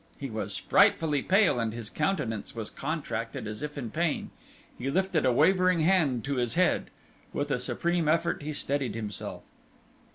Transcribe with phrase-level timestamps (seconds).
[0.17, 4.31] He was frightfully pale, and his countenance was contracted as if in pain.
[4.79, 6.89] He lifted a wavering hand to his head.
[7.33, 9.43] With a supreme effort he steadied himself.